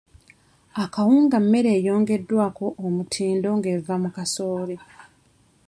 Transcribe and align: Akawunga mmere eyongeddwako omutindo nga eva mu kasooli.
Akawunga 0.83 1.37
mmere 1.43 1.69
eyongeddwako 1.77 2.65
omutindo 2.85 3.49
nga 3.57 3.69
eva 3.75 3.95
mu 4.03 4.09
kasooli. 4.15 4.75